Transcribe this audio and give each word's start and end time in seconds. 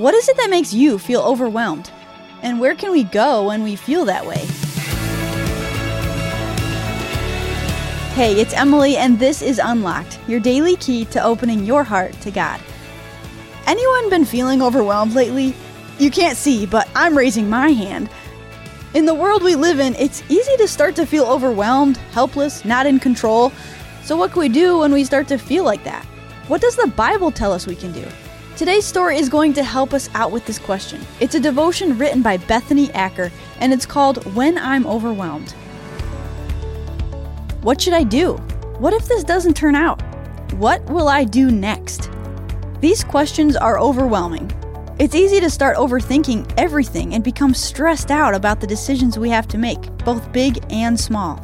What 0.00 0.14
is 0.14 0.30
it 0.30 0.38
that 0.38 0.48
makes 0.48 0.72
you 0.72 0.98
feel 0.98 1.20
overwhelmed? 1.20 1.90
And 2.40 2.58
where 2.58 2.74
can 2.74 2.90
we 2.90 3.04
go 3.04 3.48
when 3.48 3.62
we 3.62 3.76
feel 3.76 4.06
that 4.06 4.24
way? 4.24 4.46
Hey, 8.14 8.40
it's 8.40 8.54
Emily, 8.54 8.96
and 8.96 9.18
this 9.18 9.42
is 9.42 9.60
Unlocked, 9.62 10.18
your 10.26 10.40
daily 10.40 10.76
key 10.76 11.04
to 11.04 11.22
opening 11.22 11.66
your 11.66 11.84
heart 11.84 12.18
to 12.22 12.30
God. 12.30 12.62
Anyone 13.66 14.08
been 14.08 14.24
feeling 14.24 14.62
overwhelmed 14.62 15.12
lately? 15.12 15.54
You 15.98 16.10
can't 16.10 16.38
see, 16.38 16.64
but 16.64 16.88
I'm 16.94 17.14
raising 17.14 17.50
my 17.50 17.68
hand. 17.68 18.08
In 18.94 19.04
the 19.04 19.12
world 19.12 19.42
we 19.42 19.54
live 19.54 19.80
in, 19.80 19.94
it's 19.96 20.22
easy 20.30 20.56
to 20.56 20.66
start 20.66 20.96
to 20.96 21.04
feel 21.04 21.26
overwhelmed, 21.26 21.98
helpless, 22.12 22.64
not 22.64 22.86
in 22.86 23.00
control. 23.00 23.52
So, 24.02 24.16
what 24.16 24.32
can 24.32 24.40
we 24.40 24.48
do 24.48 24.78
when 24.78 24.94
we 24.94 25.04
start 25.04 25.28
to 25.28 25.36
feel 25.36 25.64
like 25.64 25.84
that? 25.84 26.06
What 26.48 26.62
does 26.62 26.76
the 26.76 26.86
Bible 26.86 27.30
tell 27.30 27.52
us 27.52 27.66
we 27.66 27.76
can 27.76 27.92
do? 27.92 28.06
Today's 28.60 28.84
story 28.84 29.16
is 29.16 29.30
going 29.30 29.54
to 29.54 29.64
help 29.64 29.94
us 29.94 30.10
out 30.12 30.32
with 30.32 30.44
this 30.44 30.58
question. 30.58 31.00
It's 31.18 31.34
a 31.34 31.40
devotion 31.40 31.96
written 31.96 32.20
by 32.20 32.36
Bethany 32.36 32.92
Acker, 32.92 33.32
and 33.58 33.72
it's 33.72 33.86
called 33.86 34.22
When 34.34 34.58
I'm 34.58 34.86
Overwhelmed. 34.86 35.52
What 37.62 37.80
should 37.80 37.94
I 37.94 38.02
do? 38.02 38.34
What 38.76 38.92
if 38.92 39.08
this 39.08 39.24
doesn't 39.24 39.56
turn 39.56 39.74
out? 39.74 40.02
What 40.56 40.84
will 40.90 41.08
I 41.08 41.24
do 41.24 41.50
next? 41.50 42.10
These 42.80 43.02
questions 43.02 43.56
are 43.56 43.80
overwhelming. 43.80 44.52
It's 44.98 45.14
easy 45.14 45.40
to 45.40 45.48
start 45.48 45.78
overthinking 45.78 46.52
everything 46.58 47.14
and 47.14 47.24
become 47.24 47.54
stressed 47.54 48.10
out 48.10 48.34
about 48.34 48.60
the 48.60 48.66
decisions 48.66 49.18
we 49.18 49.30
have 49.30 49.48
to 49.48 49.56
make, 49.56 49.80
both 50.04 50.30
big 50.34 50.62
and 50.68 51.00
small. 51.00 51.42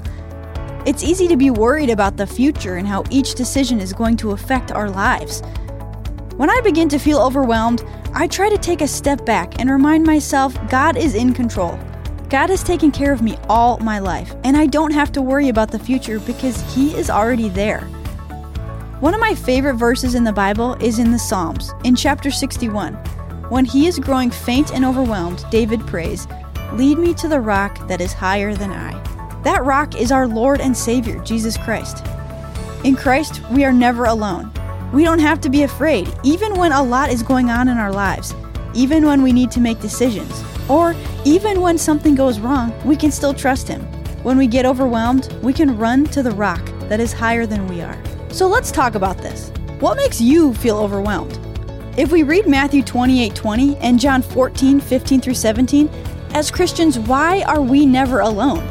It's 0.85 1.03
easy 1.03 1.29
to 1.29 1.37
be 1.39 1.49
worried 1.49 1.89
about 1.89 2.19
the 2.19 2.27
future 2.27 2.77
and 2.77 2.87
how 2.87 3.05
each 3.09 3.35
decision 3.35 3.81
is 3.81 3.95
going 3.95 4.19
to 4.19 4.33
affect 4.33 4.71
our 4.71 4.91
lives. 4.91 5.43
When 6.37 6.51
I 6.51 6.61
begin 6.61 6.91
to 6.91 6.99
feel 6.99 7.19
overwhelmed, 7.19 7.83
I 8.13 8.27
try 8.27 8.51
to 8.51 8.59
take 8.59 8.83
a 8.83 8.89
step 8.89 9.25
back 9.25 9.59
and 9.59 9.71
remind 9.71 10.05
myself 10.05 10.55
God 10.69 10.99
is 10.99 11.15
in 11.15 11.33
control. 11.33 11.79
God 12.29 12.51
has 12.51 12.63
taken 12.63 12.91
care 12.91 13.13
of 13.13 13.23
me 13.23 13.39
all 13.49 13.79
my 13.79 13.99
life, 14.01 14.35
and 14.45 14.55
I 14.55 14.67
don't 14.67 14.93
have 14.93 15.11
to 15.13 15.23
worry 15.23 15.49
about 15.49 15.71
the 15.71 15.79
future 15.79 16.21
because 16.21 16.61
He 16.75 16.95
is 16.95 17.09
already 17.09 17.49
there. 17.49 17.81
One 19.01 19.15
of 19.15 19.21
my 19.21 19.35
favorite 19.35 19.77
verses 19.77 20.15
in 20.15 20.25
the 20.25 20.33
Bible 20.33 20.75
is 20.75 20.99
in 20.99 21.11
the 21.11 21.19
Psalms, 21.19 21.73
in 21.85 21.97
chapter 21.97 22.31
61. 22.31 22.95
When 23.49 23.65
he 23.65 23.87
is 23.87 23.99
growing 23.99 24.31
faint 24.31 24.75
and 24.75 24.85
overwhelmed, 24.85 25.45
David 25.51 25.87
prays, 25.87 26.27
Lead 26.73 26.99
me 26.99 27.15
to 27.15 27.29
the 27.29 27.41
rock 27.41 27.87
that 27.89 28.01
is 28.01 28.13
higher 28.13 28.55
than 28.55 28.73
I. 28.73 28.93
That 29.43 29.65
rock 29.65 29.99
is 29.99 30.13
our 30.13 30.27
Lord 30.27 30.61
and 30.61 30.77
Savior, 30.77 31.19
Jesus 31.23 31.57
Christ. 31.57 32.05
In 32.85 32.97
Christ, 32.97 33.41
we 33.51 33.65
are 33.65 33.73
never 33.73 34.05
alone. 34.05 34.53
We 34.97 35.05
don't 35.05 35.19
have 35.19 35.43
to 35.43 35.51
be 35.51 35.65
afraid, 35.65 36.11
even 36.25 36.55
when 36.55 36.73
a 36.73 36.83
lot 36.83 37.11
is 37.11 37.23
going 37.23 37.51
on 37.51 37.69
in 37.69 37.77
our 37.77 37.93
lives, 37.93 38.35
even 38.73 39.05
when 39.05 39.21
we 39.21 39.31
need 39.31 39.51
to 39.51 39.61
make 39.61 39.79
decisions, 39.79 40.43
or 40.71 40.95
even 41.27 41.61
when 41.61 41.77
something 41.77 42.15
goes 42.15 42.41
wrong, 42.41 42.73
we 42.83 42.97
can 42.97 43.11
still 43.11 43.35
trust 43.35 43.69
Him. 43.69 43.83
When 44.23 44.39
we 44.39 44.47
get 44.47 44.65
overwhelmed, 44.65 45.31
we 45.43 45.53
can 45.53 45.77
run 45.77 46.07
to 46.07 46.23
the 46.23 46.31
rock 46.31 46.65
that 46.89 46.99
is 46.99 47.13
higher 47.13 47.45
than 47.45 47.69
we 47.69 47.83
are. 47.83 48.03
So 48.31 48.47
let's 48.47 48.73
talk 48.73 48.95
about 48.95 49.19
this. 49.19 49.53
What 49.81 49.99
makes 49.99 50.19
you 50.19 50.55
feel 50.55 50.79
overwhelmed? 50.79 51.39
If 51.99 52.11
we 52.11 52.23
read 52.23 52.49
Matthew 52.49 52.83
28 52.83 53.35
20 53.35 53.77
and 53.77 54.01
John 54.01 54.23
14 54.23 54.81
15 54.81 55.21
through 55.21 55.35
17, 55.35 55.91
as 56.31 56.51
Christians, 56.51 56.99
why 56.99 57.43
are 57.43 57.61
we 57.61 57.85
never 57.85 58.21
alone? 58.21 58.67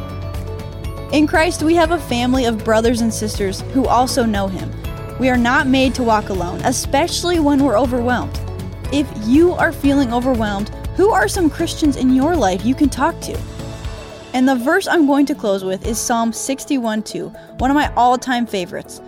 In 1.13 1.27
Christ, 1.27 1.61
we 1.61 1.75
have 1.75 1.91
a 1.91 1.99
family 1.99 2.45
of 2.45 2.65
brothers 2.65 3.01
and 3.01 3.13
sisters 3.13 3.61
who 3.75 3.85
also 3.85 4.25
know 4.25 4.47
Him. 4.47 4.71
We 5.17 5.29
are 5.29 5.37
not 5.37 5.65
made 5.67 5.95
to 5.95 6.03
walk 6.03 6.27
alone, 6.27 6.59
especially 6.65 7.39
when 7.39 7.63
we're 7.63 7.79
overwhelmed. 7.79 8.37
If 8.91 9.07
you 9.25 9.53
are 9.53 9.71
feeling 9.71 10.11
overwhelmed, 10.11 10.69
who 10.97 11.11
are 11.11 11.29
some 11.29 11.49
Christians 11.49 11.95
in 11.95 12.13
your 12.13 12.35
life 12.35 12.65
you 12.65 12.75
can 12.75 12.89
talk 12.89 13.17
to? 13.21 13.39
And 14.33 14.45
the 14.47 14.57
verse 14.57 14.87
I'm 14.87 15.07
going 15.07 15.25
to 15.27 15.35
close 15.35 15.63
with 15.63 15.87
is 15.87 15.97
Psalm 15.97 16.33
61 16.33 17.03
2, 17.03 17.29
one 17.59 17.71
of 17.71 17.75
my 17.75 17.93
all 17.95 18.17
time 18.17 18.45
favorites. 18.45 19.01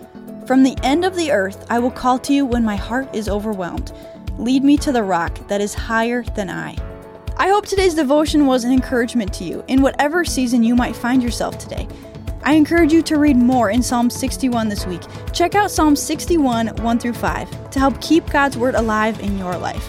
From 0.46 0.62
the 0.62 0.78
end 0.82 1.04
of 1.04 1.14
the 1.14 1.30
earth 1.30 1.66
I 1.68 1.78
will 1.78 1.90
call 1.90 2.18
to 2.20 2.32
you 2.32 2.46
when 2.46 2.64
my 2.64 2.76
heart 2.76 3.14
is 3.14 3.28
overwhelmed. 3.28 3.92
Lead 4.38 4.64
me 4.64 4.78
to 4.78 4.92
the 4.92 5.02
rock 5.02 5.46
that 5.48 5.60
is 5.60 5.74
higher 5.74 6.22
than 6.22 6.48
I. 6.48 6.74
I 7.36 7.48
hope 7.48 7.66
today's 7.66 7.94
devotion 7.94 8.46
was 8.46 8.64
an 8.64 8.72
encouragement 8.72 9.34
to 9.34 9.44
you 9.44 9.62
in 9.68 9.82
whatever 9.82 10.24
season 10.24 10.62
you 10.62 10.74
might 10.74 10.96
find 10.96 11.22
yourself 11.22 11.58
today. 11.58 11.86
I 12.48 12.52
encourage 12.52 12.94
you 12.94 13.02
to 13.02 13.18
read 13.18 13.36
more 13.36 13.68
in 13.68 13.82
Psalm 13.82 14.08
61 14.08 14.70
this 14.70 14.86
week. 14.86 15.02
Check 15.34 15.54
out 15.54 15.70
Psalm 15.70 15.94
61 15.94 16.68
1 16.68 16.98
through 16.98 17.12
5 17.12 17.70
to 17.70 17.78
help 17.78 18.00
keep 18.00 18.24
God's 18.30 18.56
Word 18.56 18.74
alive 18.74 19.20
in 19.20 19.36
your 19.36 19.54
life. 19.58 19.86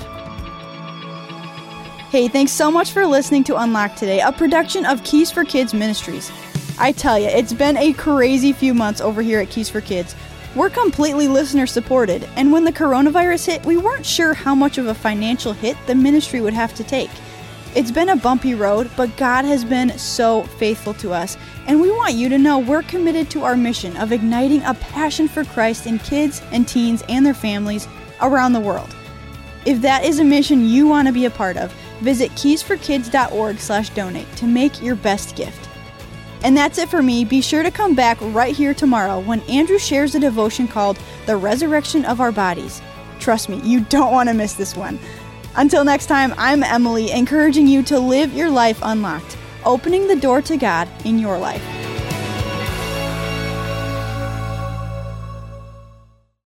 Hey, 2.09 2.27
thanks 2.27 2.51
so 2.51 2.69
much 2.69 2.91
for 2.91 3.05
listening 3.05 3.45
to 3.45 3.55
Unlocked 3.55 3.97
today, 3.97 4.19
a 4.19 4.33
production 4.33 4.85
of 4.85 5.01
Keys 5.05 5.31
for 5.31 5.45
Kids 5.45 5.73
Ministries. 5.73 6.33
I 6.77 6.91
tell 6.91 7.17
you, 7.17 7.29
it's 7.29 7.53
been 7.53 7.77
a 7.77 7.93
crazy 7.93 8.51
few 8.51 8.73
months 8.73 8.99
over 8.99 9.21
here 9.21 9.39
at 9.39 9.49
Keys 9.49 9.69
for 9.69 9.79
Kids. 9.79 10.13
We're 10.53 10.69
completely 10.69 11.29
listener 11.29 11.65
supported, 11.65 12.27
and 12.35 12.51
when 12.51 12.65
the 12.65 12.73
coronavirus 12.73 13.45
hit, 13.45 13.65
we 13.65 13.77
weren't 13.77 14.05
sure 14.05 14.33
how 14.33 14.53
much 14.53 14.77
of 14.77 14.87
a 14.87 14.93
financial 14.93 15.53
hit 15.53 15.77
the 15.87 15.95
ministry 15.95 16.41
would 16.41 16.53
have 16.53 16.73
to 16.73 16.83
take. 16.83 17.11
It's 17.75 17.91
been 17.91 18.09
a 18.09 18.15
bumpy 18.15 18.55
road, 18.55 18.89
but 18.97 19.15
God 19.15 19.45
has 19.45 19.63
been 19.63 19.95
so 19.97 20.41
faithful 20.43 20.95
to 20.95 21.13
us, 21.13 21.37
and 21.67 21.79
we 21.79 21.91
want 21.91 22.15
you 22.15 22.27
to 22.27 22.39
know 22.39 22.57
we're 22.57 22.81
committed 22.81 23.29
to 23.29 23.43
our 23.43 23.55
mission 23.55 23.95
of 23.97 24.11
igniting 24.11 24.63
a 24.63 24.73
passion 24.73 25.27
for 25.27 25.45
Christ 25.45 25.85
in 25.85 25.99
kids 25.99 26.41
and 26.51 26.67
teens 26.67 27.03
and 27.09 27.23
their 27.23 27.35
families 27.35 27.87
around 28.21 28.53
the 28.53 28.59
world. 28.59 28.95
If 29.65 29.81
that 29.81 30.03
is 30.03 30.17
a 30.17 30.23
mission 30.23 30.65
you 30.65 30.87
want 30.87 31.07
to 31.07 31.13
be 31.13 31.25
a 31.25 31.29
part 31.29 31.57
of, 31.57 31.71
visit 32.01 32.31
keysforkids.org/donate 32.31 34.35
to 34.37 34.47
make 34.47 34.81
your 34.81 34.95
best 34.95 35.35
gift. 35.35 35.69
And 36.43 36.57
that's 36.57 36.79
it 36.79 36.89
for 36.89 37.03
me. 37.03 37.23
Be 37.23 37.41
sure 37.41 37.61
to 37.61 37.69
come 37.69 37.93
back 37.93 38.17
right 38.21 38.55
here 38.55 38.73
tomorrow 38.73 39.19
when 39.19 39.41
Andrew 39.41 39.77
shares 39.77 40.15
a 40.15 40.19
devotion 40.19 40.67
called 40.67 40.97
The 41.27 41.37
Resurrection 41.37 42.03
of 42.05 42.19
Our 42.19 42.31
Bodies. 42.31 42.81
Trust 43.19 43.47
me, 43.49 43.61
you 43.63 43.81
don't 43.81 44.13
want 44.13 44.27
to 44.29 44.33
miss 44.33 44.53
this 44.53 44.75
one. 44.75 44.97
Until 45.55 45.83
next 45.83 46.05
time, 46.05 46.33
I'm 46.37 46.63
Emily, 46.63 47.11
encouraging 47.11 47.67
you 47.67 47.83
to 47.83 47.99
live 47.99 48.33
your 48.33 48.49
life 48.49 48.79
unlocked, 48.81 49.37
opening 49.65 50.07
the 50.07 50.15
door 50.15 50.41
to 50.43 50.57
God 50.57 50.87
in 51.05 51.19
your 51.19 51.37
life. 51.37 51.78